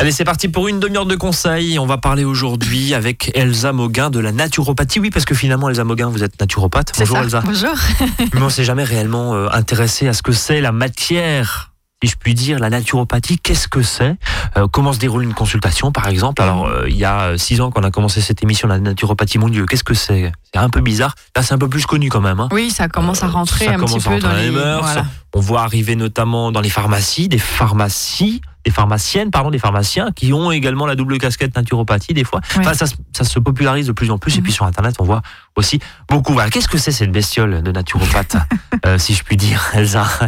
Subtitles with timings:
[0.00, 1.78] Allez, c'est parti pour une demi-heure de conseils.
[1.78, 4.98] On va parler aujourd'hui avec Elsa Moguin de la naturopathie.
[4.98, 6.92] Oui, parce que finalement, Elsa Moguin, vous êtes naturopathe.
[6.98, 7.22] Bonjour ça.
[7.22, 7.42] Elsa.
[7.44, 7.74] Bonjour.
[8.34, 11.72] Mais on s'est jamais réellement euh, intéressé à ce que c'est la matière.
[12.02, 14.16] Si je puis dire, la naturopathie, qu'est-ce que c'est?
[14.56, 16.40] Euh, Comment se déroule une consultation, par exemple?
[16.40, 19.50] Alors, euh, il y a six ans qu'on a commencé cette émission, la naturopathie, mon
[19.50, 20.32] Dieu, qu'est-ce que c'est?
[20.50, 21.14] C'est un peu bizarre.
[21.36, 22.40] Là, c'est un peu plus connu quand même.
[22.40, 22.48] hein.
[22.52, 24.50] Oui, ça commence à rentrer ça un commence petit à peu dans dans les les.
[24.50, 24.80] mœurs.
[24.82, 25.04] Voilà.
[25.34, 30.32] On voit arriver notamment dans les pharmacies, des pharmacies, des pharmaciennes, pardon, des pharmaciens qui
[30.32, 32.40] ont également la double casquette naturopathie des fois.
[32.56, 32.60] Ouais.
[32.60, 34.34] Enfin, ça, se- ça se popularise de plus en plus.
[34.34, 34.42] Et Mhm.
[34.44, 35.22] puis sur Internet, on voit
[35.56, 36.32] aussi beaucoup.
[36.32, 36.50] Voilà.
[36.50, 38.36] Qu'est-ce que c'est cette bestiole de naturopathe,
[38.86, 40.06] euh, si je puis dire, Elsa?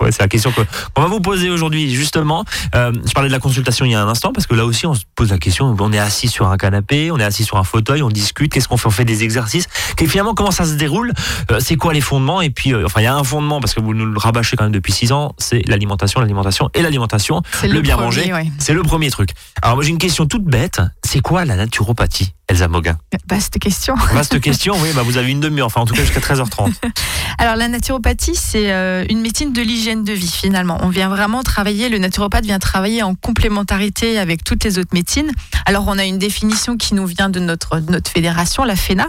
[0.00, 0.62] Ouais, C'est la question que-
[0.94, 2.44] qu'on va vous poser aujourd'hui, justement.
[2.74, 4.86] Euh, je parlais de la consultation il y a un instant, parce que là aussi,
[4.86, 5.76] on se pose la question.
[5.78, 8.50] On est assis sur un canapé, on est assis sur un fauteuil, on discute.
[8.52, 8.86] Qu'est-ce qu'on fait?
[8.88, 9.66] On fait des exercices.
[10.00, 11.12] Et finalement, comment ça se déroule?
[11.50, 12.40] Euh, C'est quoi les fondements?
[12.40, 14.64] Et puis, enfin, il y a un fondement, parce que vous nous le rabâchez quand
[14.64, 17.42] même depuis six ans, c'est l'alimentation, l'alimentation et l'alimentation.
[17.60, 18.32] C'est Le bien premier, manger.
[18.32, 18.50] ouais.
[18.58, 19.30] C'est le premier truc.
[19.62, 20.80] Alors moi j'ai une question toute bête.
[21.04, 22.96] C'est quoi la naturopathie, Elsa Moguin?
[23.28, 23.94] Vaste question.
[24.12, 26.72] Vaste question, oui, bah vous avez une demi-heure, enfin en tout cas jusqu'à 13h30.
[27.38, 30.78] Alors la naturopathie, c'est euh, une médecine de l'hygiène de vie finalement.
[30.82, 35.30] On vient vraiment travailler, le naturopathe vient travailler en complémentarité avec toutes les autres médecines.
[35.66, 39.08] Alors on a une définition qui nous vient de notre, notre fédération, la FENA,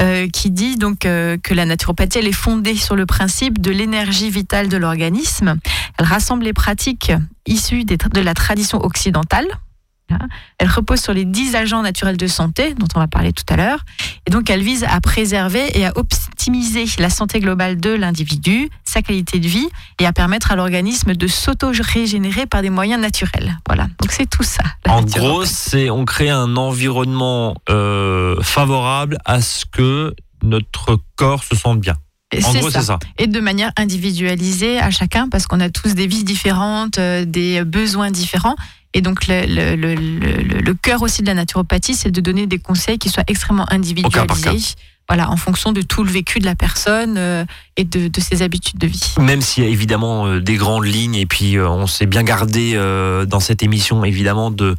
[0.00, 3.70] euh, qui dit donc euh, que la naturopathie, elle est fondée sur le principe de
[3.70, 5.56] l'énergie vitale de l'organisme.
[5.98, 7.12] Elle rassemble les pratiques
[7.46, 9.46] issues de la tradition occidentale.
[10.58, 13.56] Elle repose sur les 10 agents naturels de santé dont on va parler tout à
[13.56, 13.84] l'heure.
[14.26, 19.02] Et donc, elle vise à préserver et à optimiser la santé globale de l'individu, sa
[19.02, 19.68] qualité de vie
[20.00, 23.58] et à permettre à l'organisme de s'auto-régénérer par des moyens naturels.
[23.66, 23.88] Voilà.
[24.00, 24.62] Donc, c'est tout ça.
[24.88, 31.56] En gros, c'est on crée un environnement euh, favorable à ce que notre corps se
[31.56, 31.94] sente bien.
[32.38, 32.98] Et En gros, c'est ça.
[33.18, 37.64] Et de manière individualisée à chacun, parce qu'on a tous des vies différentes, euh, des
[37.64, 38.56] besoins différents.
[38.92, 42.46] Et donc, le, le, le, le, le cœur aussi de la naturopathie, c'est de donner
[42.46, 44.42] des conseils qui soient extrêmement cas par individualisés.
[44.76, 44.82] cas.
[45.08, 47.44] Voilà, en fonction de tout le vécu de la personne euh,
[47.76, 49.14] et de, de ses habitudes de vie.
[49.20, 52.22] Même s'il y a évidemment euh, des grandes lignes et puis euh, on s'est bien
[52.22, 52.74] gardé
[53.26, 54.76] dans cette émission évidemment de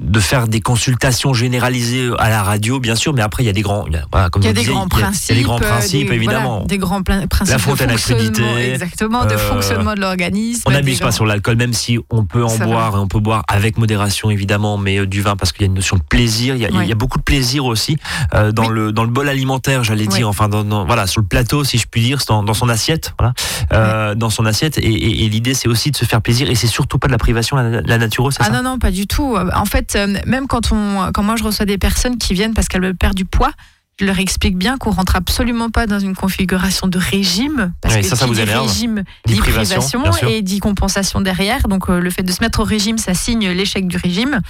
[0.00, 3.52] de faire des consultations généralisées à la radio, bien sûr, mais après il y a
[3.52, 5.02] des grands, il y a, voilà, comme Il y a des disiez, grands il y
[5.02, 5.30] a- principes.
[5.30, 6.50] il y a des grands euh, principes des- évidemment.
[6.50, 8.56] voilà, des grands principes fontaine de fonctionnement.
[8.58, 10.62] Exactement, de euh, fonctionnement de l'organisme.
[10.66, 13.20] On n'abuse pas grands- sur l'alcool, même si on peut en boire et on peut
[13.20, 16.02] boire avec modération évidemment, mais euh, du vin parce qu'il y a une notion de
[16.02, 16.54] plaisir.
[16.56, 17.96] Il y a, il y beaucoup de plaisir aussi
[18.34, 18.74] euh, dans Oui.
[18.74, 20.16] le dans le bol alimentaire, j'allais Oui.
[20.18, 20.28] dire.
[20.28, 23.14] Enfin, dans, dans- voilà, sur le plateau, si je puis dire, dans, dans son assiette,
[23.18, 23.34] voilà,
[23.72, 24.78] euh, dans son assiette.
[24.78, 26.48] Et, et- et l'idée, c'est aussi de se faire plaisir.
[26.50, 28.50] Et c'est surtout pas de la privation, la, la naturo, c'est Ah ça?
[28.52, 29.36] non, non, pas du tout.
[29.54, 32.68] En fait, euh, même quand, on, quand moi je reçois des personnes qui viennent parce
[32.68, 33.52] qu'elles veulent perdre du poids,
[34.00, 37.72] je leur explique bien qu'on rentre absolument pas dans une configuration de régime.
[37.80, 38.66] Parce Oui, que ça, ça vous dit énerve.
[38.66, 41.68] régime, Dit privation, et dit compensation derrière.
[41.68, 44.40] Donc euh, le fait de se mettre au régime, ça signe l'échec du régime.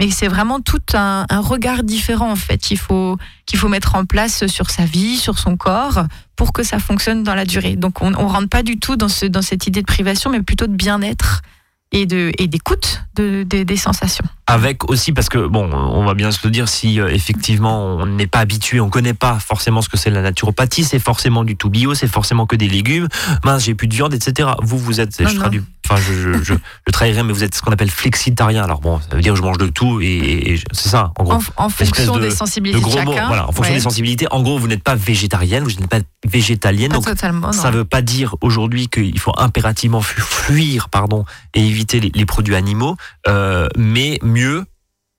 [0.00, 3.16] Mais c'est vraiment tout un, un regard différent en fait qu'il faut,
[3.46, 7.22] qu'il faut mettre en place sur sa vie, sur son corps, pour que ça fonctionne
[7.22, 7.76] dans la durée.
[7.76, 10.42] Donc on ne rentre pas du tout dans, ce, dans cette idée de privation, mais
[10.42, 11.42] plutôt de bien-être
[11.92, 14.24] et de et d'écoute de, des- des sensations.
[14.46, 18.04] Avec aussi parce que bon, on va bien se le dire si euh, effectivement on
[18.06, 21.56] n'est pas habitué, on connaît pas forcément ce que c'est la naturopathie, c'est forcément du
[21.56, 23.08] tout bio, c'est forcément que des légumes.
[23.42, 24.50] Mince, j'ai plus de viande, etc.
[24.62, 26.54] Vous, vous êtes, Non, je traduis, enfin je, je, je,
[26.86, 28.62] je trahirais, mais vous êtes ce qu'on appelle flexitarien.
[28.64, 30.06] Alors bon, ça veut dire que je mange de tout et,
[30.52, 31.38] et c'est ça en gros.
[31.56, 33.26] En, fonction de- des De sensibilités de, gros mots, chacun.
[33.28, 33.78] voilà, en fonction Ouais.
[33.78, 34.26] des sensibilités.
[34.30, 37.52] En gros, vous n'êtes pas végétarienne, vous n'êtes pas végétalienne, Pas donc totalement.
[37.52, 37.78] ça non.
[37.78, 41.24] veut pas dire aujourd'hui qu'il faut impérativement fu- fuir, pardon,
[41.54, 44.64] et éviter les, les produits animaux, euh, mais mieux,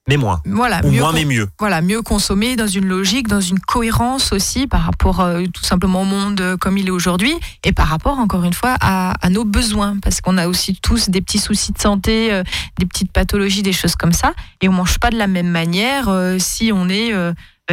[0.08, 0.40] mais moins.
[0.46, 1.48] Voilà, Ou mieux moins, mais mieux.
[1.58, 6.04] voilà, mieux consommer dans une logique, dans une cohérence aussi par rapport euh, tout simplement
[6.04, 7.34] au monde euh, comme il est aujourd'hui
[7.64, 11.10] et par rapport encore une fois à, à nos besoins parce qu'on a aussi tous
[11.10, 12.44] des petits soucis de santé, euh,
[12.78, 16.08] des petites pathologies, des choses comme ça et on mange pas de la même manière
[16.10, 17.12] euh, si on est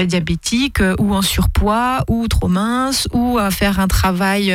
[0.07, 4.55] diabétique ou en surpoids ou trop mince ou à faire un travail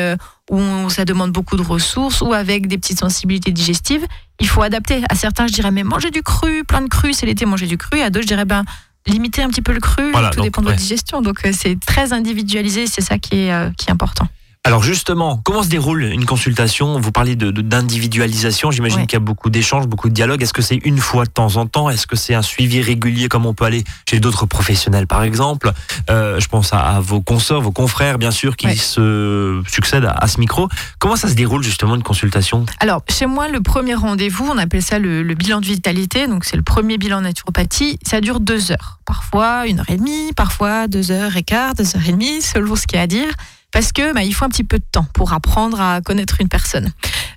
[0.49, 4.05] où ça demande beaucoup de ressources ou avec des petites sensibilités digestives.
[4.39, 5.01] Il faut adapter.
[5.09, 7.77] À certains, je dirais, mais manger du cru, plein de cru, c'est l'été, manger du
[7.77, 7.99] cru.
[7.99, 8.63] À d'autres, je dirais, ben,
[9.07, 10.73] limiter un petit peu le cru, Voilà, tout donc, dépend de ouais.
[10.73, 11.21] votre digestion.
[11.21, 14.27] Donc, euh, c'est très individualisé, c'est ça qui est, euh, qui est important.
[14.67, 16.99] Alors justement, comment se déroule une consultation?
[16.99, 19.05] Vous parlez de- de- d'individualisation, j'imagine Ouais.
[19.05, 20.43] qu'il y a beaucoup d'échanges, beaucoup de dialogues.
[20.43, 21.89] Est-ce que c'est une fois de temps en temps?
[21.89, 25.71] Est-ce que c'est un suivi régulier comme on peut aller chez d'autres professionnels par exemple?
[26.09, 28.75] Euh, Je pense à, à vos consorts, vos confrères bien sûr qui Ouais.
[28.75, 30.67] se succèdent à, à ce micro.
[30.99, 32.65] Comment ça se déroule justement une consultation?
[32.81, 36.27] Alors, chez moi, le premier rendez-vous, on appelle ça le, le bilan de vitalité.
[36.27, 37.99] Donc, c'est le premier bilan naturopathie.
[38.05, 38.99] Ça dure deux heures.
[39.05, 42.75] Parfois une heure et demie, parfois deux heures et quart, deux heures et demie, selon
[42.75, 43.29] ce qu'il y a à dire.
[43.71, 46.49] Parce que bah, il faut un petit peu de temps pour apprendre à connaître une
[46.49, 46.91] personne.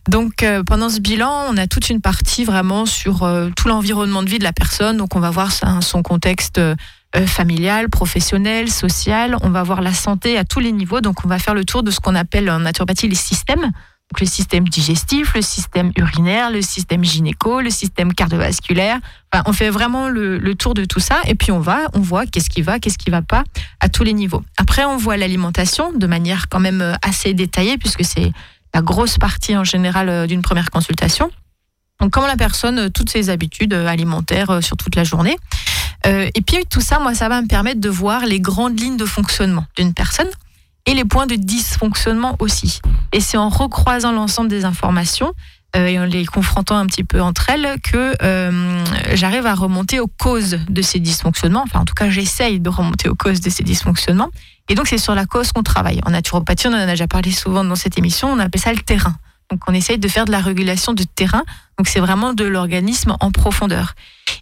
[0.09, 4.23] Donc euh, pendant ce bilan, on a toute une partie vraiment sur euh, tout l'environnement
[4.23, 4.97] de vie de la personne.
[4.97, 6.75] Donc on va voir son contexte euh,
[7.27, 9.37] familial, professionnel, social.
[9.43, 11.01] On va voir la santé à tous les niveaux.
[11.01, 13.71] Donc on va faire le tour de ce qu'on appelle en naturopathie les systèmes.
[14.19, 18.99] Le système digestif, le système urinaire, le système gynéco, le système cardiovasculaire.
[19.47, 22.51] on fait vraiment le, tour de tout ça et puis on va, on voit qu'est-ce
[22.51, 23.45] qui va, qu'est-ce qui va pas
[23.79, 24.43] à tous les niveaux.
[24.59, 28.33] Après, on voit l'alimentation de manière quand même assez détaillée puisque c'est
[28.75, 31.31] la grosse partie en général euh, d'une première consultation.
[32.01, 35.37] Donc, comment la personne, euh, toutes ses habitudes euh, alimentaires sur toute la journée.
[36.07, 39.05] et puis, tout ça, moi, ça va me permettre de voir les grandes lignes de
[39.05, 40.31] fonctionnement d'une personne
[40.87, 42.81] et les points de dysfonctionnement aussi.
[43.13, 45.33] Et c'est en recroisant l'ensemble des informations
[45.75, 48.15] et en les confrontant un petit peu entre elles que
[49.15, 51.63] j'arrive à remonter aux causes de ces dysfonctionnements.
[51.63, 54.31] Enfin, en tout cas, j'essaye de remonter aux causes de ces dysfonctionnements
[54.71, 56.01] et donc, c'est sur la cause qu'on travaille.
[56.07, 58.79] En naturopathie, on en a déjà parlé souvent dans cette émission, on appelle ça le
[58.79, 59.17] terrain.
[59.51, 61.43] Donc, on essaye de faire de la régulation de terrain.
[61.77, 63.95] Donc, c'est vraiment de l'organisme en profondeur.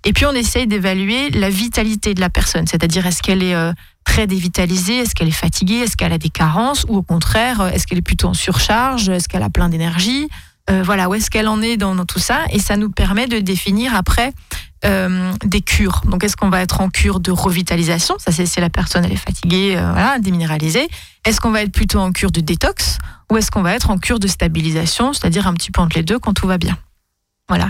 [0.05, 3.73] Et puis, on essaye d'évaluer la vitalité de la personne, c'est-à-dire est-ce qu'elle est, euh,
[4.09, 7.87] très dévitalisée, est-ce qu'elle est fatiguée, est-ce qu'elle a des carences, ou au contraire, est-ce
[7.87, 10.29] qu'elle est plutôt en surcharge, est-ce qu'elle a plein d'énergie,
[10.71, 13.39] euh, voilà, où est-ce qu'elle en est dans, tout ça, et ça nous permet de
[13.39, 14.33] définir après
[14.87, 16.01] euh, des cures.
[16.07, 19.13] Donc, est-ce qu'on va être en cure de revitalisation Ça, c'est si la personne elle
[19.13, 20.89] est fatiguée, euh, voilà, déminéralisée.
[21.27, 22.97] Est-ce qu'on va être plutôt en cure de détox
[23.31, 26.03] ou est-ce qu'on va être en cure de stabilisation, c'est-à-dire un petit peu entre les
[26.03, 26.79] deux quand tout va bien
[27.47, 27.69] Voilà.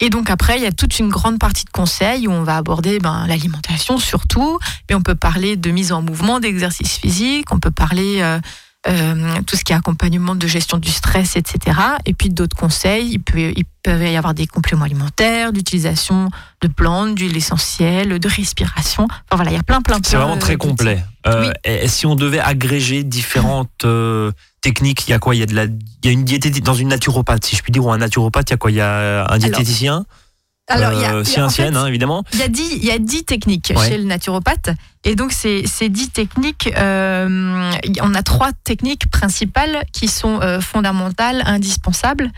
[0.00, 2.56] Et donc après, il y a toute une grande partie de conseils où on va
[2.56, 4.58] aborder ben, l'alimentation surtout,
[4.88, 8.38] mais on peut parler de mise en mouvement, d'exercice physique, on peut parler euh,
[8.88, 11.78] euh, tout ce qui est accompagnement de gestion du stress, etc.
[12.06, 16.30] Et puis d'autres conseils, il peut, il peut y avoir des compléments alimentaires, d'utilisation
[16.62, 19.04] de plantes, d'huile essentielle, de respiration.
[19.04, 21.04] Enfin voilà, il y a plein, plein, C'est vraiment très complet.
[21.26, 24.32] Euh, et si on devait agréger différentes euh,
[24.62, 25.34] techniques, il y a quoi?
[25.34, 27.62] Il y a de la, il y a une diététique dans une naturopathe, si je
[27.62, 28.70] puis dire, ou un naturopathe, il y a quoi?
[28.70, 29.94] Il y a un diététicien?
[29.94, 30.04] alors,
[30.76, 32.24] il y a, euh, hein, évidemment.
[32.32, 34.70] Il y a dix, il y a dix techniques chez le naturopathe.
[35.04, 37.72] Et donc, ces, ces dix techniques, euh,
[38.02, 42.30] on a trois techniques principales qui sont euh, fondamentales, indispensables,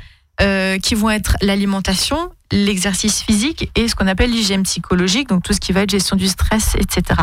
[0.82, 5.60] qui vont être l'alimentation, l'exercice physique et ce qu'on appelle l'hygiène psychologique, donc tout ce
[5.60, 7.20] qui va être gestion du stress, etc.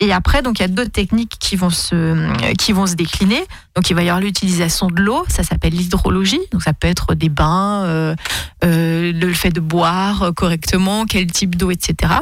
[0.00, 3.44] Et après, donc il y a d'autres techniques qui vont se qui vont se décliner.
[3.76, 6.40] Donc il va y avoir l'utilisation de l'eau, ça s'appelle l'hydrologie.
[6.50, 8.16] Donc ça peut être des bains, euh,
[8.64, 12.12] euh, le fait de boire correctement, quel type d'eau, etc.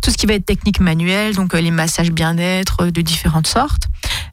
[0.00, 3.84] Tout ce qui va être technique manuelle, donc euh, les massages bien-être de différentes sortes.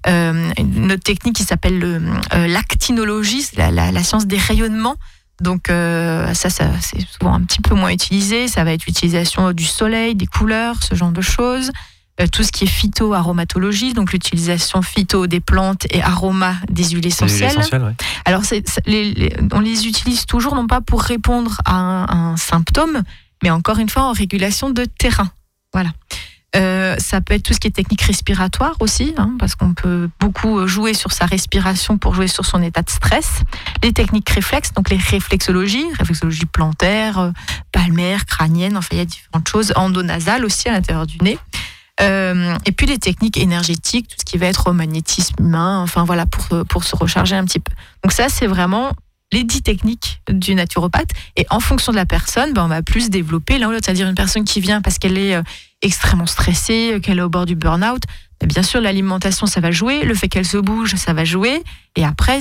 [0.07, 2.00] Une autre technique qui s'appelle
[2.31, 4.97] l'actinologie, la, la, science des rayonnements.
[5.42, 8.47] Donc ça c'est souvent un petit peu moins utilisé.
[8.47, 11.71] Ça va être l'utilisation du soleil, des couleurs, ce genre de choses.
[12.22, 17.08] Euh, tout ce qui est phytoaromatologie, donc l'utilisation phyto des plantes et aroma des huiles
[17.08, 17.58] essentielles.
[18.24, 18.42] Alors,
[19.52, 23.04] on les utilise toujours non pas pour répondre à un, symptôme,
[23.44, 25.30] mais encore une fois en régulation de terrain.
[25.74, 25.90] Voilà.
[26.56, 30.10] Euh, ça peut être tout ce qui est technique respiratoire aussi, hein, parce qu'on peut
[30.22, 33.42] beaucoup jouer sur sa respiration pour jouer sur son état de stress.
[33.84, 37.32] Les techniques réflexes, donc les réflexologies, réflexologie plantaire, euh,
[37.74, 41.38] palmaire, crânienne, enfin il y a différentes choses, endonasale aussi à l'intérieur du nez.
[42.01, 46.03] Euh, et puis les techniques énergétiques, tout ce qui va être au magnétisme humain, enfin
[46.03, 47.71] voilà, pour, pour se recharger un petit peu.
[48.03, 48.92] Donc ça, c'est vraiment
[49.31, 51.09] les dix techniques du naturopathe.
[51.36, 53.86] Et en fonction de la personne, ben, on va plus développer l'un ou l'autre.
[53.86, 55.42] C'est-à-dire une personne qui vient parce qu'elle est euh,
[55.81, 58.04] extrêmement stressée, qu'elle est au bord du burn-out.
[58.40, 60.04] Ben, bien sûr, l'alimentation, ça va jouer.
[60.04, 61.64] Le fait qu'elle se bouge, ça va jouer.
[61.95, 62.40] Et après,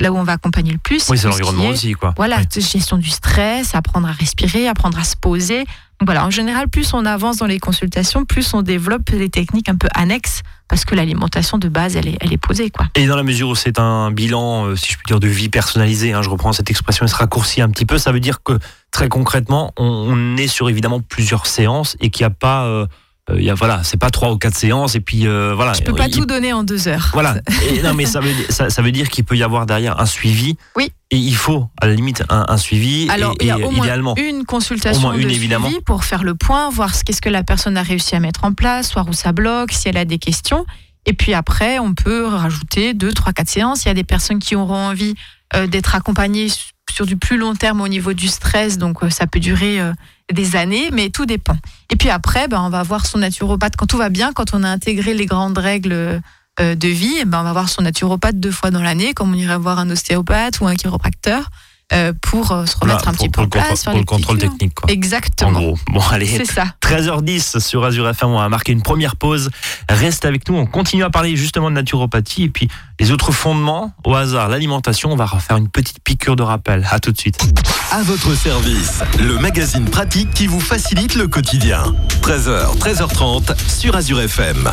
[0.00, 2.14] là où on va accompagner le plus, oui, c'est l'environnement aussi, quoi.
[2.16, 5.64] Voilà, gestion du stress, apprendre à respirer, apprendre à se poser,
[6.02, 9.76] voilà, en général, plus on avance dans les consultations, plus on développe des techniques un
[9.76, 12.70] peu annexes parce que l'alimentation de base, elle est, elle est posée.
[12.70, 12.86] Quoi.
[12.94, 15.48] Et dans la mesure où c'est un bilan, euh, si je puis dire, de vie
[15.48, 18.42] personnalisée, hein, je reprends cette expression, elle se raccourcit un petit peu, ça veut dire
[18.42, 18.58] que
[18.90, 22.64] très concrètement, on, est sur évidemment plusieurs séances et qu'il n'y a pas...
[22.64, 22.86] Euh,
[23.30, 25.72] euh, y a, voilà, c'est pas trois ou quatre séances et puis euh, voilà.
[25.72, 27.10] Je peux pas tout donner en deux heures.
[27.14, 27.36] Voilà.
[27.84, 30.56] non, mais ça veut, ça, ça veut dire qu'il peut y avoir derrière un suivi.
[30.76, 30.92] Oui.
[31.10, 33.08] Et il faut à la limite un, suivi.
[33.08, 36.92] Alors il y a au moins une consultation de suivi pour faire le point, voir
[37.02, 39.88] qu'est-ce que la personne a réussi à mettre en place, voir où ça bloque, si
[39.88, 40.66] elle a des questions.
[41.06, 43.84] Et puis après, on peut rajouter deux, trois, quatre séances.
[43.84, 45.14] Il y a des personnes qui auront envie
[45.54, 46.48] euh, d'être accompagnées
[46.94, 49.80] sur du plus long terme au niveau du stress, donc ça peut durer
[50.32, 51.56] des années, mais tout dépend.
[51.90, 54.62] Et puis après, ben, on va voir son naturopathe quand tout va bien, quand on
[54.62, 56.20] a intégré les grandes règles
[56.60, 59.36] euh, de vie, ben, on va voir son naturopathe deux fois dans l'année, comme on
[59.36, 61.50] irait voir un ostéopathe ou un chiropracteur.
[61.94, 63.64] Euh, pour euh, se remettre Là, un petit peu pour en place.
[63.68, 64.74] contrôle- faire pour le contrôle technique.
[64.74, 64.90] Quoi.
[64.90, 65.52] En Exactement.
[65.52, 65.78] gros.
[65.90, 66.26] Bon, allez.
[66.26, 66.64] C'est ça.
[66.82, 69.50] 13h10 sur Azure FM, on va marquer une première pause.
[69.88, 72.68] Reste avec nous, on continue à parler justement de naturopathie et puis
[73.00, 75.12] les autres fondements au hasard, l'alimentation.
[75.12, 76.86] On va refaire une petite piqûre de rappel.
[76.90, 77.38] À tout de suite.
[77.90, 81.94] À votre service, le magazine pratique qui vous facilite le quotidien.
[82.22, 84.72] 13h, 13h30 sur Azure FM.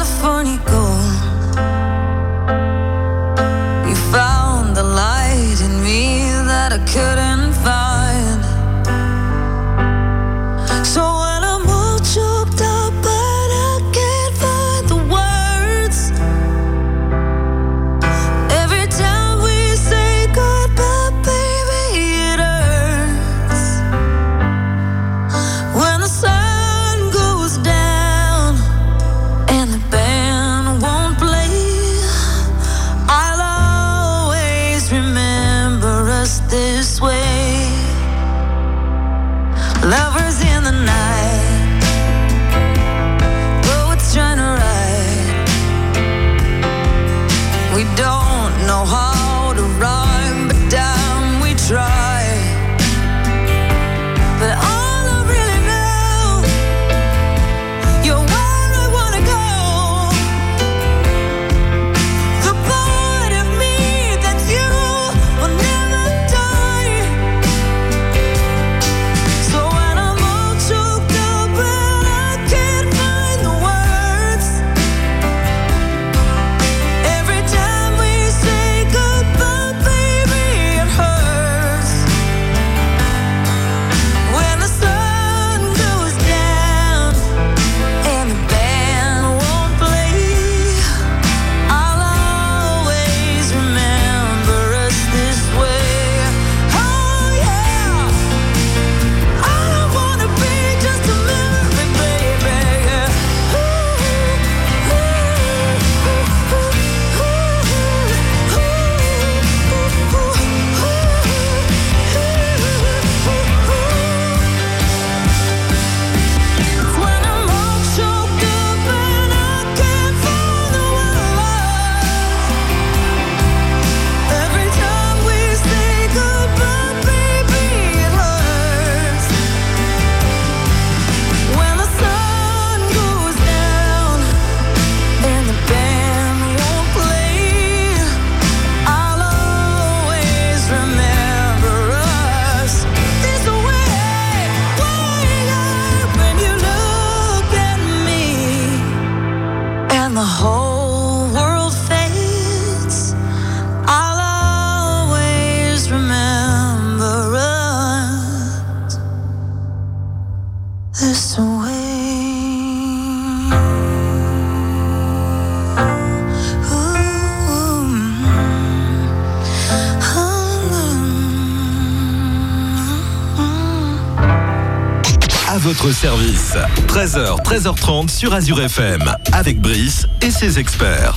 [176.01, 176.55] service,
[176.87, 179.03] 13h, 13h30 sur Azure FM
[179.33, 181.15] avec Brice et ses experts.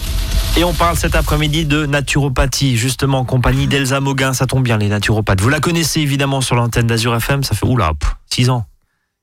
[0.58, 4.34] Et on parle cet après-midi de naturopathie, justement en compagnie d'Elsa Moguin.
[4.34, 5.40] Ça tombe bien, les naturopathes.
[5.40, 7.42] Vous la connaissez évidemment sur l'antenne d'Azure FM.
[7.44, 7.92] Ça fait, oula,
[8.28, 8.66] 6 ans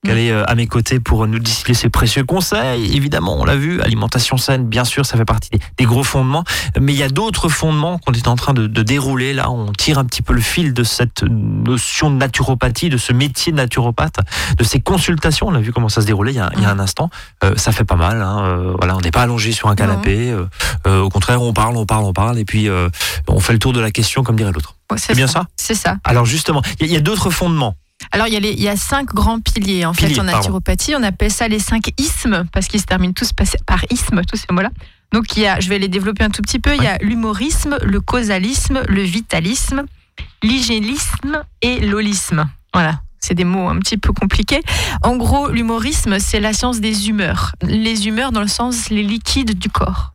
[0.03, 2.96] qu'elle est euh, à mes côtés pour nous distiller ses précieux conseils.
[2.96, 6.43] Évidemment, on l'a vu, alimentation saine, bien sûr, ça fait partie des, gros fondements.
[6.79, 9.34] Mais il y a d'autres fondements qu'on est en train de, de dérouler.
[9.34, 13.13] Là, on tire un petit peu le fil de cette notion de naturopathie, de ce
[13.13, 14.17] métier de naturopathe,
[14.58, 15.48] de ces consultations.
[15.48, 17.10] On a vu comment ça se déroulait il y a, il y a un instant.
[17.43, 18.22] Euh, ça fait pas mal.
[18.22, 18.43] Hein.
[18.43, 20.31] Euh, voilà, on n'est pas allongé sur un canapé.
[20.31, 20.46] Euh,
[20.88, 22.89] euh, au contraire, on parle, on parle, on parle, et puis euh,
[23.27, 24.75] on fait le tour de la question, comme dirait l'autre.
[24.91, 25.46] Ouais, C'est bien ça?
[25.55, 25.98] C'est ça.
[26.03, 27.75] Alors justement, il y a- il y a, d'autres fondements.
[28.12, 30.25] Alors, il y, a les- il y a cinq grands piliers en Piliers, fait en
[30.25, 30.38] pardon.
[30.39, 30.96] naturopathie.
[30.96, 34.51] On appelle ça les cinq ismes parce qu'ils se terminent tous par- isme, tous ces
[34.51, 34.70] mots-là.
[35.13, 36.75] Donc, il y a, je vais les développer un tout petit peu.
[36.75, 39.84] Il y a l'humorisme, le causalisme, le vitalisme,
[40.43, 42.50] l'hygiénisme et l'holisme.
[42.74, 43.01] Voilà.
[43.20, 44.62] C'est des mots un petit peu compliqués.
[45.03, 47.51] En gros, l'humorisme, c'est la science des humeurs.
[47.62, 50.13] Les humeurs dans le sens les liquides du corps.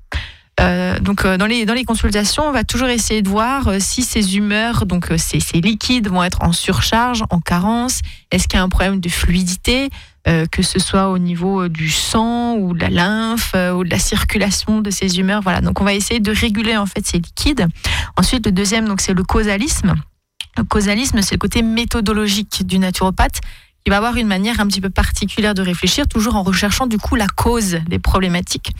[0.59, 3.77] Euh, donc euh, dans les dans les consultations, on va toujours essayer de voir euh,
[3.79, 8.01] si ces humeurs, donc ces, ces liquides, vont être en surcharge, en carence.
[8.31, 9.91] Est-ce qu'il y a un problème de fluidité,
[10.51, 14.81] que ce soit au niveau du sang ou de la lymphe ou de la circulation
[14.81, 15.41] de ces humeurs?
[15.41, 15.61] Voilà.
[15.61, 17.67] Donc on va essayer de réguler en fait ces liquides.
[18.17, 19.95] Ensuite, le deuxième, donc c'est le causalisme.
[20.57, 23.41] Le causalisme, c'est le côté méthodologique du naturopathe
[23.85, 26.99] qui va avoir une manière un petit peu particulière de réfléchir, toujours en recherchant du
[26.99, 28.73] coup la cause des problématiques.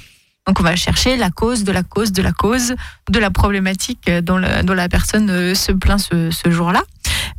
[0.47, 2.77] Donc on va chercher la cause de la cause de la cause
[3.11, 6.83] de la problématique dont, la personne euh, se plaint ce, jour-là.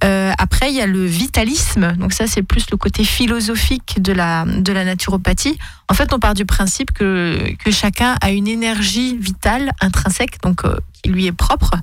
[0.03, 1.93] Euh, après, il y a le vitalisme.
[1.93, 5.57] Donc ça, c'est plus le côté philosophique de la, de la naturopathie.
[5.87, 10.65] En fait, on part du principe que, que chacun a une énergie vitale intrinsèque, donc
[10.65, 11.75] euh, qui lui est propre.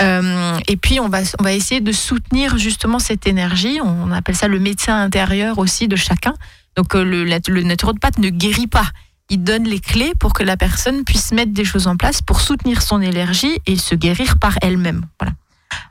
[0.00, 3.78] Et puis, on va, on va essayer de soutenir justement cette énergie.
[3.84, 6.32] On appelle ça le médecin intérieur aussi de chacun.
[6.76, 8.86] Donc, le, le naturopathe ne guérit pas.
[9.32, 12.42] Il donne les clés pour que la personne puisse mettre des choses en place pour
[12.42, 15.06] soutenir son énergie et se guérir par elle-même.
[15.18, 15.32] Voilà.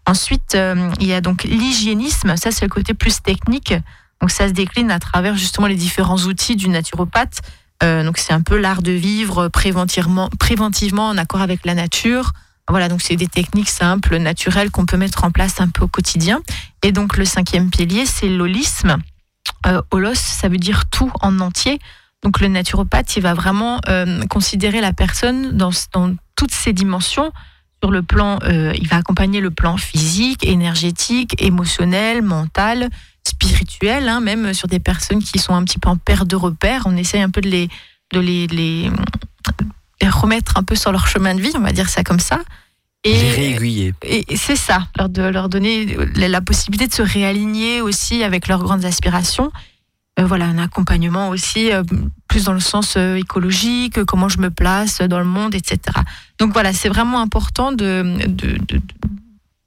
[0.05, 2.37] Ensuite, euh, il y a donc l'hygiénisme.
[2.37, 3.73] Ça, c'est le côté plus technique.
[4.21, 7.41] Donc, ça se décline à travers justement les différents outils du naturopathe.
[7.81, 12.33] Euh, donc, c'est un peu l'art de vivre préventivement, préventivement en accord avec la nature.
[12.69, 15.87] Voilà, donc c'est des techniques simples, naturelles qu'on peut mettre en place un peu au
[15.87, 16.41] quotidien.
[16.83, 18.97] Et donc, le cinquième pilier, c'est l'holisme.
[19.65, 21.79] Euh, holos, ça veut dire tout en entier.
[22.23, 27.31] Donc, le naturopathe, il va vraiment euh, considérer la personne dans, dans toutes ses dimensions
[27.83, 32.89] sur le plan, euh, il va accompagner le plan physique, énergétique, émotionnel, mental,
[33.23, 36.83] spirituel, hein, même sur des personnes qui sont un petit peu en perte de repère.
[36.85, 37.69] On essaye un peu de les,
[38.13, 38.91] de les, les,
[40.01, 42.41] les remettre un peu sur leur chemin de vie, on va dire ça comme ça.
[43.03, 43.93] Les Et, réaiguiller.
[44.03, 48.47] et c'est ça, leur, de, leur donner la, la possibilité de se réaligner aussi avec
[48.47, 49.51] leurs grandes aspirations.
[50.19, 51.83] Euh, voilà, un accompagnement aussi, euh,
[52.27, 55.79] plus dans le sens euh, écologique, comment je me place dans le monde, etc.
[56.37, 58.81] Donc voilà, c'est vraiment important de, de- de-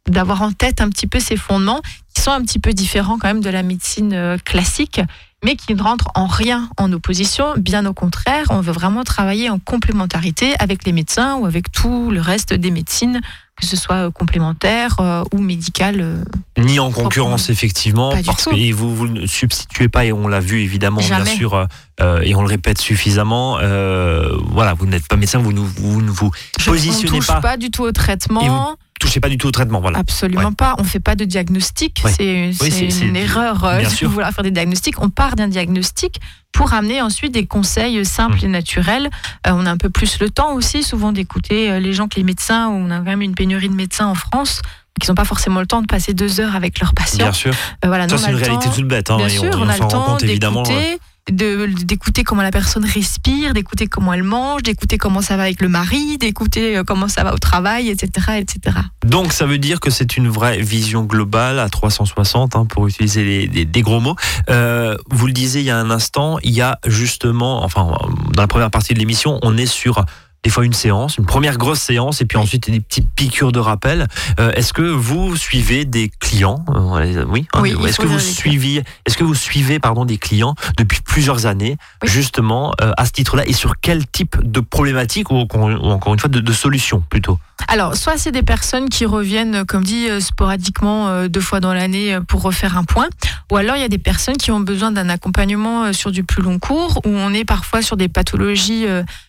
[0.09, 1.81] d'avoir en tête un petit peu ces fondements
[2.15, 5.01] qui sont un petit peu différents quand même de la médecine classique,
[5.45, 7.55] mais qui ne rentrent en rien en opposition.
[7.57, 12.11] Bien au contraire, on veut vraiment travailler en complémentarité avec les médecins ou avec tout
[12.11, 13.21] le reste des médecines,
[13.61, 16.01] que ce soit euh, complémentaire euh, ou médical.
[16.01, 16.25] euh.
[16.59, 20.41] Ni en concurrence, effectivement, Pas parce que vous, vous ne substituez pas, et on l'a
[20.41, 21.25] vu évidemment, Jamais.
[21.25, 21.67] bien sûr,
[22.01, 23.59] euh, et on le répète suffisamment.
[23.59, 27.41] voilà, vous n'êtes pas médecin, vous, ne- vous vous Je- Positionnez on touche pas.
[27.41, 27.57] pas.
[27.57, 28.76] du tout au traitement.
[29.00, 29.80] Touchez pas du tout au traitement.
[29.80, 29.99] Voilà.
[29.99, 30.76] Absolument pas.
[30.78, 32.00] On fait pas de diagnostic.
[32.04, 32.13] Ouais.
[32.13, 34.95] C'est une erreur euh, de vouloir faire des diagnostics.
[35.00, 36.21] On part d'un diagnostic
[36.52, 38.45] pour amener ensuite des conseils simples Mmh.
[38.45, 39.11] et naturels.
[39.47, 42.17] Euh, on a un peu plus le temps aussi, souvent d'écouter euh, les gens que
[42.17, 42.69] les médecins.
[42.69, 44.63] On a quand même une pénurie de médecins en France
[45.00, 47.25] qui n'ont pas forcément le temps de passer deux heures avec leurs patients.
[47.25, 47.52] Bien sûr.
[47.85, 49.11] Euh, voilà, Ça, c'est une réalité toute bête.
[49.11, 50.99] hein, Bien et sûr, on, on, a le temps d'écouter,
[51.30, 55.69] d'écouter comment la personne respire, d'écouter comment elle mange, d'écouter comment ça va avec le
[55.69, 58.76] mari, d'écouter euh, comment ça va au travail, etc., etc.
[59.06, 63.47] Donc ça veut dire que c'est une vraie vision globale à 360 hein, pour utiliser
[63.47, 64.17] des gros mots.
[64.50, 67.97] Euh, vous le disiez il y a un instant, il y a justement, enfin
[68.32, 70.04] dans la première partie de l'émission, on est sur
[70.45, 73.59] des fois une séance, une première grosse séance, et puis ensuite des petites piqûres de
[73.59, 74.07] rappel.
[74.39, 77.47] Euh, est-ce que vous suivez des clients Euh, Oui.
[77.54, 81.47] hein, Oui, Est-ce que vous suivez, est-ce que vous suivez pardon des clients depuis plusieurs
[81.47, 82.09] années, Oui.
[82.11, 86.13] justement euh, à ce titre-là, et sur quel type de problématique ou, encore- ou encore
[86.13, 87.39] une fois de, de solution plutôt?
[87.69, 92.43] Alors, soit c'est des personnes qui reviennent, comme dit, sporadiquement deux fois dans l'année pour
[92.43, 93.07] refaire un point,
[93.50, 96.43] ou alors il y a des personnes qui ont besoin d'un accompagnement sur du plus
[96.43, 98.85] long cours, où on est parfois sur des pathologies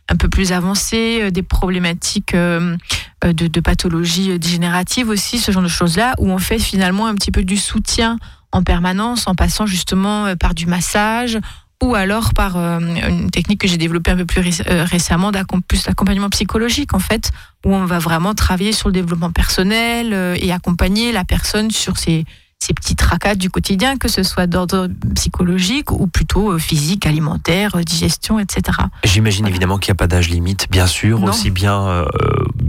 [0.09, 2.77] un peu plus avancées, euh, des problématiques euh,
[3.23, 7.15] euh, de, de pathologies dégénératives aussi, ce genre de choses-là, où on fait finalement un
[7.15, 8.17] petit peu du soutien
[8.51, 11.39] en permanence, en passant justement par du massage,
[11.83, 15.31] ou alors par une technique que j'ai développée un peu plus ré- récemment,
[15.67, 17.31] plus d'accompagnement psychologique en fait,
[17.65, 22.23] où on va vraiment travailler sur le développement personnel et accompagner la personne sur ses,
[22.65, 27.75] ses petits tracas du quotidien, que ce soit d'ordre psychologique ou plutôt euh, physique, alimentaire,
[27.75, 28.77] euh, digestion, etc.
[29.03, 29.51] J'imagine Voilà.
[29.51, 31.19] évidemment qu'il n'y a pas d'âge limite, bien sûr.
[31.19, 31.27] Non.
[31.27, 32.05] Aussi bien, euh,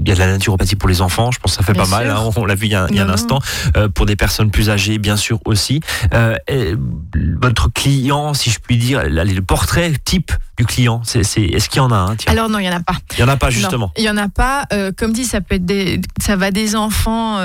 [0.07, 1.83] il y a de la naturopathie pour les enfants, je pense que ça fait Bien
[1.83, 2.11] pas mal.
[2.11, 3.41] hein, on l'a vu il y a, il y a un instant.
[3.77, 5.81] Euh, pour des personnes plus âgées, bien sûr aussi.
[6.15, 6.75] Euh, et
[7.41, 11.81] votre client, si je puis dire, le portrait type du client, c'est, est-ce qu'il y
[11.81, 12.33] en a un tiens?
[12.33, 12.95] Alors non, il y en a pas.
[13.13, 13.87] Il n'y en a pas justement.
[13.87, 14.65] Non, il y en a pas.
[14.73, 17.39] Euh, comme dit, ça peut être des, ça va des enfants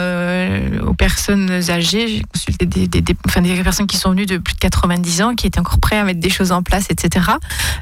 [0.86, 2.08] aux personnes âgées.
[2.08, 5.21] J'ai consulté des, des, des- enfin, des personnes qui sont venues de plus de 90
[5.24, 7.26] ans, qui étaient encore prêts à mettre des choses en place, etc.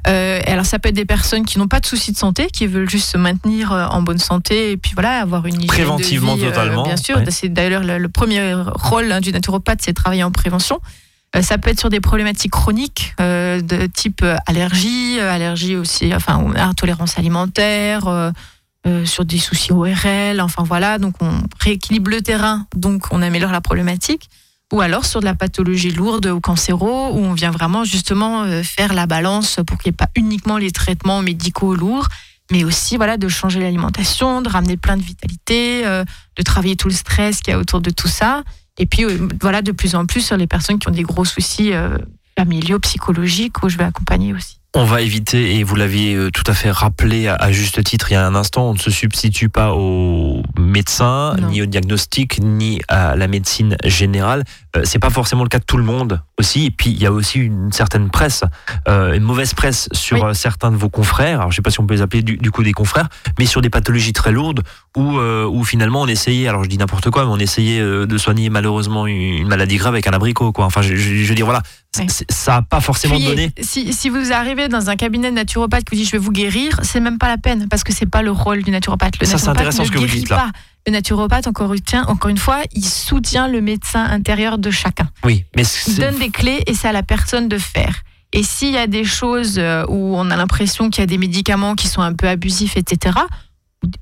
[0.07, 0.11] Et
[0.51, 2.89] alors ça peut être des personnes qui n'ont pas de soucis de santé, qui veulent
[2.89, 6.45] juste se maintenir en bonne santé et puis voilà, avoir une hygiène de Préventivement, vie,
[6.45, 7.31] euh, totalement, bien sûr, ouais.
[7.31, 10.79] c'est d'ailleurs le, le premier rôle hein, du naturopathe, c'est de travailler en prévention.
[11.35, 16.43] Euh, Ça peut être sur des problématiques chroniques euh, de type allergie, allergie aussi, enfin
[16.55, 18.31] intolérance alimentaire, euh,
[18.87, 23.51] euh, sur des soucis ORL, enfin voilà, donc on rééquilibre le terrain, donc on améliore
[23.51, 24.29] la problématique.
[24.71, 28.93] Ou alors sur de la pathologie lourde ou cancéro, où on vient vraiment justement faire
[28.93, 32.07] la balance pour qu'il n'y ait pas uniquement les traitements médicaux lourds,
[32.51, 36.03] mais aussi voilà de changer l'alimentation, de ramener plein de vitalité, euh,
[36.35, 38.43] de travailler tout le stress qu'il y a autour de tout ça.
[38.77, 41.25] Et puis euh, voilà de plus en plus sur les personnes qui ont des gros
[41.25, 41.97] soucis euh,
[42.37, 44.55] familiaux, psychologiques, où je vais accompagner aussi.
[44.75, 48.11] On va éviter, et vous l'aviez euh, tout à fait rappelé à, à juste titre
[48.11, 51.49] il y a un instant, on ne se substitue pas aux médecins, Non.
[51.49, 54.43] ni au diagnostic, ni à la médecine générale.
[54.75, 56.65] Euh, c'est pas forcément le cas de tout le monde aussi.
[56.65, 58.43] Et puis il y a aussi une certaine presse,
[58.87, 60.23] euh, une mauvaise presse sur Oui.
[60.25, 61.39] euh, certains de vos confrères.
[61.39, 63.45] Alors je sais pas si on peut les appeler du, du coup des confrères, mais
[63.47, 64.61] sur des pathologies très lourdes
[64.95, 68.49] où, où finalement on essayait, alors je dis n'importe quoi, mais on essayait de soigner
[68.49, 70.51] malheureusement une, maladie grave avec un abricot.
[70.51, 70.65] Quoi.
[70.65, 71.61] Enfin je, je, je veux dire voilà,
[71.97, 72.07] Oui.
[72.29, 73.51] ça a pas forcément donné.
[73.61, 76.31] Si, si vous arrivez dans un cabinet de naturopathe qui vous dit je vais vous
[76.31, 79.19] guérir, c'est même pas la peine parce que c'est pas le rôle du naturopathe.
[79.19, 80.37] Le Ça, c'est intéressant ce que vous dites, là.
[80.37, 80.51] pas.
[80.87, 81.71] Le naturopathe, encore,
[82.07, 85.09] encore une fois, il soutient le médecin intérieur de chacun.
[85.23, 88.01] Oui, mais Il donne des clés et c'est à la personne de faire.
[88.33, 91.17] Et s'il y a des choses euh, où on a l'impression qu'il y a des
[91.17, 93.17] médicaments qui sont un peu abusifs, etc.,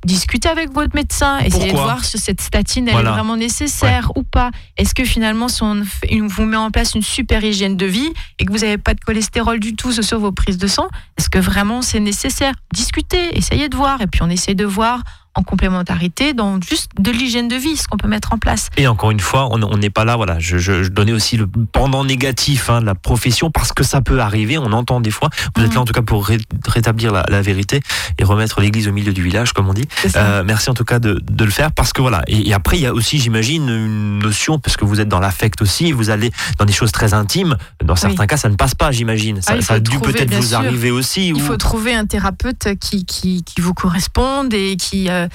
[0.05, 3.11] discutez avec votre médecin, essayez de voir si cette statine elle Voilà.
[3.11, 4.49] est vraiment nécessaire ou pas.
[4.75, 5.83] Est-ce que finalement, si on
[6.27, 8.09] vous met en place une super hygiène de vie
[8.39, 10.87] et que vous n'avez pas de cholestérol du tout sur vos prises de sang,
[11.17, 12.53] est-ce que vraiment c'est nécessaire?
[12.73, 15.03] Discutez, essayez de voir, et puis on essaie de voir
[15.37, 18.69] en complémentarité dans juste de l'hygiène de vie, ce qu'on peut mettre en place.
[18.75, 20.15] Et encore une fois, on n'est pas là.
[20.15, 23.83] Voilà, je, je, je donnais aussi le pendant négatif hein, de la profession parce que
[23.83, 24.57] ça peut arriver.
[24.57, 25.29] On entend des fois.
[25.55, 25.75] Vous êtes Mhm.
[25.75, 27.81] là en tout cas pour ré- rétablir la, la vérité
[28.17, 29.87] et remettre l'église au milieu du village, comme on dit.
[30.15, 32.23] Euh, merci en tout cas de, de le faire parce que voilà.
[32.27, 35.19] Et, et après, il y a aussi, j'imagine, une notion parce que vous êtes dans
[35.19, 35.91] l'affect aussi.
[35.91, 37.55] Vous allez dans des choses très intimes.
[37.83, 39.41] Dans certains cas, ça ne passe pas, j'imagine.
[39.43, 40.57] Ça, Ah, ça a dû peut-être vous sûr.
[40.57, 41.27] arriver aussi.
[41.29, 45.26] Il ou- faut trouver un thérapeute qui, qui, qui vous corresponde et qui, euh,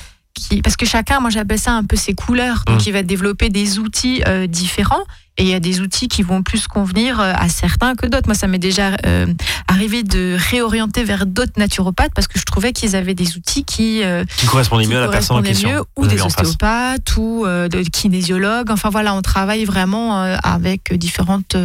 [0.48, 0.62] qui.
[0.62, 2.62] Parce que chacun, moi j'appelle ça un peu ses couleurs.
[2.66, 2.84] Donc Mm.
[2.86, 5.04] il va développer des outils euh, différents.
[5.38, 8.26] Et il y a des outils qui vont plus convenir euh, à certains que d'autres.
[8.28, 9.24] Moi, ça m'est déjà euh,
[9.66, 14.02] arrivé de réorienter vers d'autres naturopathes parce que je trouvais qu'ils avaient des outils qui,
[14.04, 15.70] euh, qui correspondait qui mieux à la personne en correspondaient question.
[15.70, 18.70] mieux, ou des ostéopathes, ou euh, de kinésiologues.
[18.70, 21.56] Enfin voilà, on travaille vraiment avec différentes.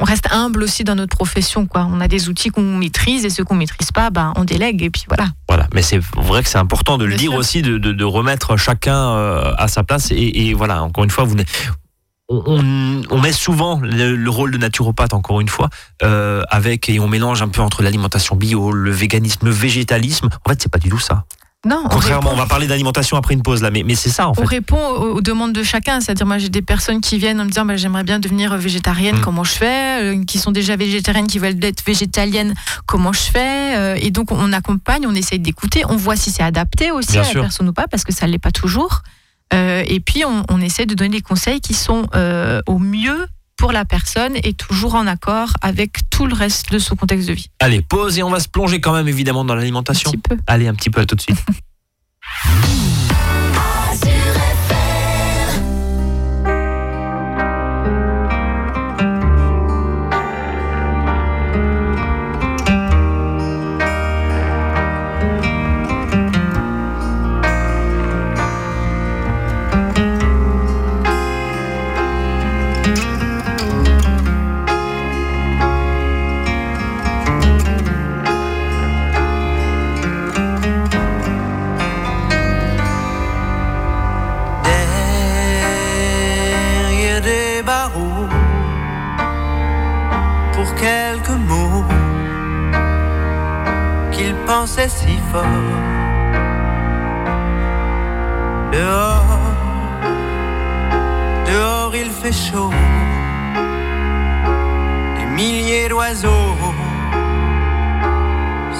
[0.00, 1.86] On reste humble aussi dans notre profession, quoi.
[1.90, 4.90] On a des outils qu'on maîtrise et ceux qu'on maîtrise pas, ben on délègue et
[4.90, 5.26] puis voilà.
[5.48, 8.56] Voilà, mais c'est vrai que c'est important de le dire aussi, de, de, de remettre
[8.56, 10.10] chacun euh, à sa place.
[10.10, 11.36] Et, et voilà, encore une fois, vous
[12.28, 15.68] on, on- on met souvent le, le rôle de naturopathe, encore une fois,
[16.02, 20.28] euh, avec et on mélange un peu entre l'alimentation bio, le véganisme, le végétalisme.
[20.46, 21.24] En fait, c'est pas du tout ça.
[21.64, 24.26] Non, on Contrairement, on va parler d'alimentation après une pause là, mais, mais c'est ça
[24.26, 24.46] en On fait.
[24.46, 27.50] répond aux, aux demandes de chacun, c'est-à-dire moi j'ai des personnes qui viennent en me
[27.50, 29.20] disant bah, j'aimerais bien devenir végétarienne, Mm.
[29.20, 30.02] comment je fais?
[30.02, 32.54] Euh, Qui sont déjà végétariennes, qui veulent être végétaliennes,
[32.86, 33.76] comment je fais?
[33.76, 37.20] Euh, Et donc on accompagne, on essaye d'écouter, on voit si c'est adapté aussi Bien
[37.20, 37.36] à sûr.
[37.36, 39.02] la personne ou pas, parce que ça ne l'est pas toujours.
[39.54, 42.06] Euh, et puis on, on essaie de donner des conseils qui sont
[42.66, 46.96] au mieux pour la personne et toujours en accord avec tout le reste de son
[46.96, 47.50] contexte de vie.
[47.60, 50.10] Allez, pause et on va se plonger quand même évidemment dans Un l'alimentation.
[50.10, 50.36] petit peu.
[50.46, 51.38] Allez, un petit peu à tout de suite.
[90.62, 91.84] pour quelques mots
[94.12, 95.42] qu'il pensait si fort.
[98.72, 99.38] Dehors,
[101.50, 102.72] dehors il fait chaud,
[105.16, 106.56] des milliers d'oiseaux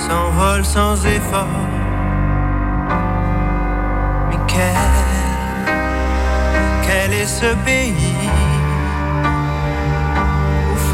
[0.02, 1.62] s'envolent sans effort.
[4.28, 4.92] Mais quel
[6.86, 8.11] quel est ce pays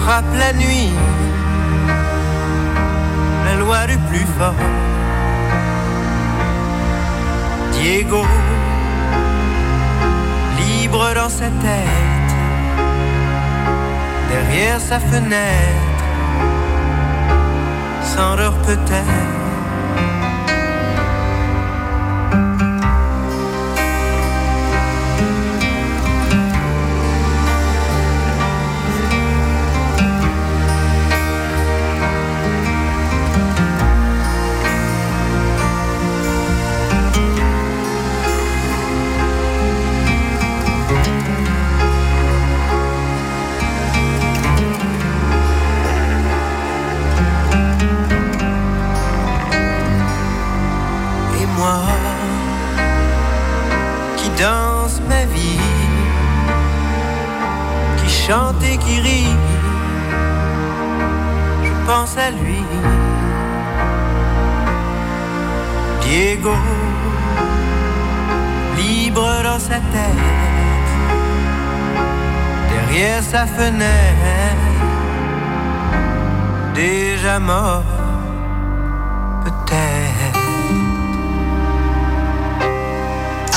[0.09, 0.91] frappe la nuit.
[3.45, 4.63] La loi du plus fort.
[7.73, 8.23] Diego,
[10.59, 12.33] libre dans sa tête,
[14.31, 16.07] derrière sa fenêtre,
[18.03, 19.38] s'endort peut-être.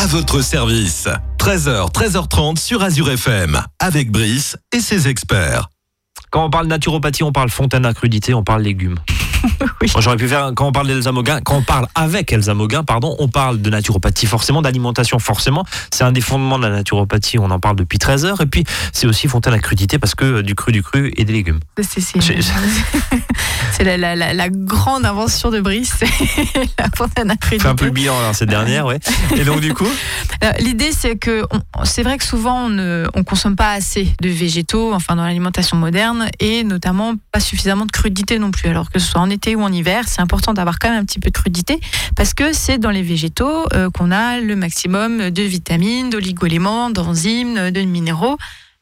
[0.01, 1.07] À votre service.
[1.37, 3.61] 13h, 13h30 sur Azure FM.
[3.77, 5.69] Avec Brice et ses experts.
[6.31, 8.97] Quand on parle naturopathie, on parle fontaine à crudité, on parle légumes.
[9.81, 9.91] Oui.
[9.99, 13.15] J'aurais pu faire quand on parle d'Elsa Moguin, quand on parle avec Elsa Moguin, pardon,
[13.19, 15.65] on parle de naturopathie forcément, d'alimentation forcément.
[15.91, 17.39] C'est un des fondements de la naturopathie.
[17.39, 18.41] On en parle depuis 13 heures.
[18.41, 21.25] Et puis c'est aussi fontaine à crudité parce que euh, du cru, du cru et
[21.25, 21.59] des légumes.
[23.71, 25.99] C'est la, la- la- la grande invention de Brice,
[26.79, 27.91] la fontaine à Fait un peu le crudité.
[27.91, 28.99] bilan alors, cette dernière, ouais.
[29.35, 29.87] Et donc du coup,
[30.59, 31.43] L'idée, c'est que
[31.83, 35.77] c'est vrai que souvent on ne on consomme pas assez de végétaux, enfin dans l'alimentation
[35.77, 38.69] moderne, et notamment pas suffisamment de crudité non plus.
[38.69, 41.05] Alors que ce soit en été ou en hiver, c'est important d'avoir quand même un
[41.05, 41.79] petit peu de crudité
[42.15, 47.71] parce que c'est dans les végétaux euh, qu'on a le maximum de vitamines, d'oligo-éléments, d'enzymes,
[47.71, 48.37] de minéraux.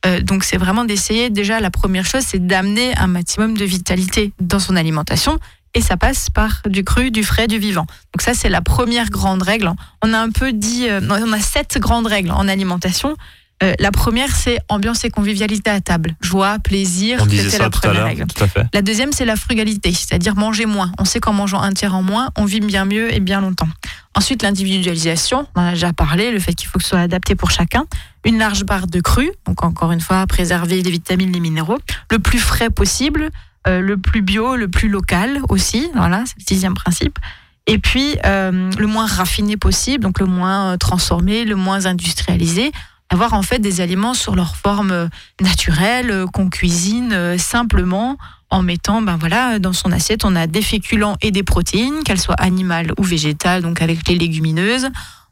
[0.06, 4.34] Euh, donc c'est vraiment d'essayer déjà la première chose, c'est d'amener un maximum de vitalité
[4.40, 5.40] dans son alimentation.
[5.76, 7.86] Et ça passe par du cru, du frais, du vivant.
[8.14, 9.72] Donc ça, c'est la première grande règle.
[10.02, 13.16] On a un peu dit, euh, on a sept grandes règles en alimentation.
[13.62, 16.16] Euh, la première, c'est ambiance et convivialité à table.
[16.22, 18.26] Joie, plaisir, c'était la première règle.
[18.28, 18.66] Tout à fait.
[18.74, 20.92] La deuxième, c'est la frugalité, c'est-à-dire manger moins.
[20.98, 23.68] On sait qu'en mangeant un tiers en moins, on vit bien mieux et bien longtemps.
[24.16, 27.36] Ensuite, l'individualisation, on en a déjà parlé, le fait qu'il faut que ce soit adapté
[27.36, 27.86] pour chacun.
[28.26, 31.78] Une large barre de cru, donc encore une fois, préserver les vitamines, les minéraux.
[32.12, 33.30] Le plus frais possible,
[33.68, 35.90] euh, le plus bio, le plus local aussi.
[35.96, 37.20] Voilà, c'est le sixième principe.
[37.68, 42.72] Et puis, euh, le moins raffiné possible, donc le moins euh, transformé, le moins industrialisé.
[43.10, 45.08] Avoir en fait des aliments sur leur forme euh,
[45.42, 48.18] naturelle, euh, qu'on cuisine euh, simplement
[48.50, 52.20] en mettant, ben voilà, dans son assiette, on a des féculents et des protéines, qu'elles
[52.20, 54.90] soient animales ou végétales, donc avec les légumineuses.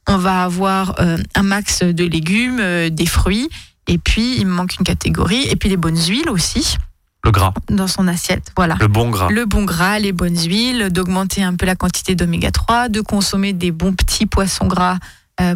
[0.07, 3.49] On va avoir euh, un max de légumes, euh, des fruits,
[3.87, 6.77] et puis il me manque une catégorie, et puis les bonnes huiles aussi
[7.25, 8.51] Le gras, dans son assiette.
[8.55, 8.77] Voilà.
[8.79, 9.29] le bon gras.
[9.29, 13.53] Le bon gras, les bonnes huiles, d'augmenter un peu la quantité d'oméga 3, de consommer
[13.53, 14.97] des bons petits poissons gras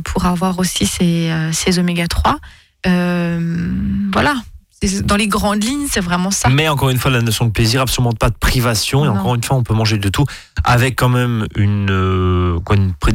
[0.03, 2.37] pour avoir aussi ces, euh, ces oméga 3.
[2.87, 3.71] Euh,
[4.11, 4.35] voilà.
[5.03, 6.49] Dans les grandes lignes, c'est vraiment ça.
[6.49, 9.05] Mais encore une fois, la notion de plaisir, absolument pas de privation.
[9.05, 9.13] Et Non.
[9.15, 10.25] encore une fois, on peut manger de tout,
[10.63, 13.11] avec quand même une, euh, quoi, une pré-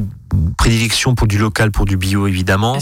[0.57, 2.79] prédilection pour du local, pour du bio évidemment,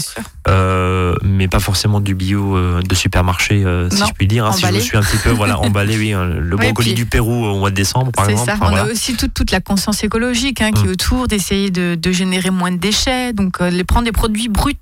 [0.47, 3.59] euh, mais pas forcément du bio euh, de supermarché,
[3.91, 4.45] si Non, je puis dire.
[4.45, 6.89] hein, si je me suis un petit peu voilà, emballé, oui, euh, le Oui, brocoli
[6.89, 8.51] puis- du Pérou au mois de décembre, par C'est exemple.
[8.51, 8.55] ça.
[8.57, 8.83] Enfin, On voilà.
[8.85, 10.87] a aussi toute, toute la conscience écologique hein, qui Mm.
[10.87, 13.33] est autour d'essayer de, de générer moins de déchets.
[13.33, 14.75] Donc, les prendre des produits bruts,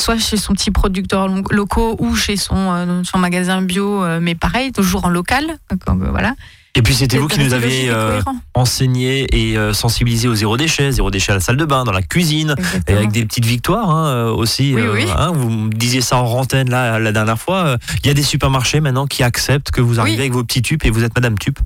[0.00, 4.18] soit chez son petit producteur lo- locaux ou chez son, euh, son magasin bio, euh,
[4.20, 5.58] mais pareil, toujours en local.
[5.72, 6.34] Euh, voilà.
[6.76, 8.36] Et puis c'était vous qui nous euh, cohérent.
[8.54, 11.90] enseigné et euh, sensibilisé au zéro déchet, zéro déchet à la salle de bain, dans
[11.92, 12.54] la cuisine.
[12.86, 14.72] Et avec des petites victoires hein, aussi.
[14.76, 15.04] Oui, euh, oui.
[15.16, 17.76] hein, vous me disiez ça en rantaine là, la dernière fois.
[18.04, 20.20] Il y a des supermarchés maintenant qui acceptent que vous arrivez Oui.
[20.22, 21.58] avec vos petits tubes et vous êtes Madame Tup.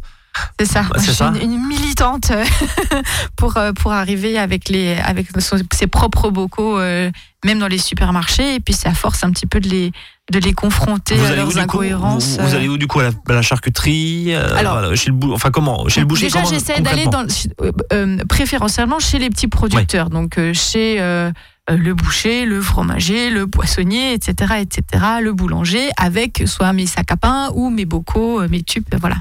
[0.58, 0.84] C'est ça.
[0.96, 1.32] c'est je suis ça.
[1.40, 2.44] une, une militante euh,
[3.36, 7.10] pour, euh, pour arriver avec, les, avec son- ses propres bocaux, euh,
[7.44, 8.54] même dans les supermarchés.
[8.56, 9.92] Et puis, c'est à force un petit peu de les,
[10.32, 12.38] de les confronter Vous à leurs coup incohérences.
[12.38, 15.10] vous, vous allez où du coup à la, à la charcuterie euh, Alors- voilà, chez
[15.10, 17.06] le bou- enfin comment chez le boucher Déjà, j'essaie d'aller
[17.92, 20.98] euh, préférentiellement chez les petits producteurs, donc chez
[21.68, 27.16] le boucher, le fromager, le poissonnier, etc., etc., le boulanger, avec soit mes sacs à
[27.16, 29.16] pain ou mes bocaux, mes tubes, voilà.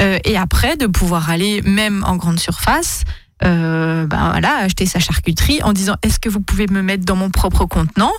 [0.00, 3.04] Euh, et après, de pouvoir aller même en grande surface.
[3.42, 7.16] euh, ben voilà, acheter sa charcuterie en disant est-ce que vous pouvez me mettre dans
[7.16, 8.12] mon propre contenant?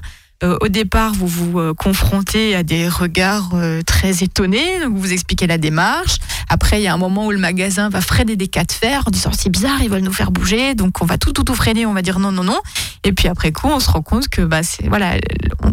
[0.44, 3.52] Euh, au départ, vous vous confrontez à des regards
[3.86, 6.18] très étonnés, donc vous expliquez la démarche.
[6.50, 9.04] Après, il y a un moment où le magasin va freiner des cas de fer
[9.06, 11.54] en disant c'est bizarre, ils veulent nous faire bouger, donc on va tout tout tout
[11.54, 12.60] freiner, on va dire non non non.
[13.04, 15.18] Et puis après coup, on se rend compte que bah c'est voilà,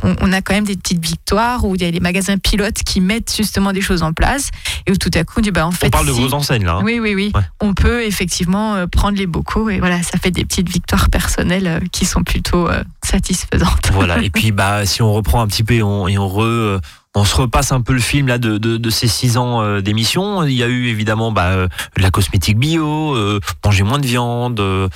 [0.03, 2.83] on, on a quand même des petites victoires où il y a des magasins pilotes
[2.85, 4.51] qui mettent justement des choses en place
[4.87, 6.65] et où tout à coup on dit bah en fait On parle de grosses enseignes
[6.65, 6.77] là.
[6.77, 6.83] hein.
[6.85, 7.33] oui, oui, oui.
[7.35, 7.43] Ouais.
[7.61, 11.67] On peut effectivement euh, prendre les bocaux et voilà, ça fait des petites victoires personnelles
[11.67, 13.91] euh, qui sont plutôt euh, satisfaisantes.
[13.93, 14.23] Voilà.
[14.23, 16.81] Et puis, bah, si on reprend un petit peu et on, et on re,
[17.19, 19.81] on se repasse un peu le film là de, de, de ces six ans euh,
[19.81, 20.45] d'émission.
[20.45, 24.61] Il y a eu évidemment bah, euh, la cosmétique bio, euh, manger moins de viande,
[24.61, 24.89] euh,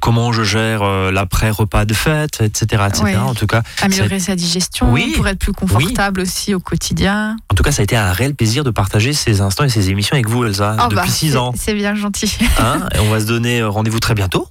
[0.00, 3.18] comment je gère euh, l'après repas de fête, etc., etc.
[3.24, 5.12] En tout cas, Améliorer sa digestion Oui.
[5.16, 7.36] pour être plus confortable aussi au quotidien.
[7.50, 9.90] en tout cas, ça a été un réel plaisir de partager ces instants et ces
[9.90, 11.52] émissions avec vous, Elsa, Ah depuis bah, six ans.
[11.56, 12.38] C'est bien gentil.
[12.58, 14.46] Hein et on va se donner rendez-vous très bientôt.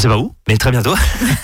[0.00, 0.94] On sait pas où, mais très bientôt.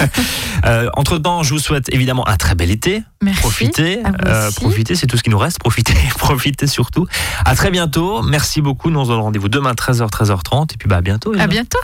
[0.64, 3.02] euh, entre temps, je vous souhaite évidemment un très bel été.
[3.20, 3.42] Merci.
[3.42, 5.58] Profitez, euh, profitez, c'est tout ce qui nous reste.
[5.58, 7.06] Profitez, profitez surtout.
[7.44, 8.22] À très bientôt.
[8.22, 8.88] Merci beaucoup.
[8.88, 10.72] Nous on se donne rendez-vous demain 13h, 13h30.
[10.72, 11.34] Et puis bah à bientôt.
[11.38, 11.80] À bientôt.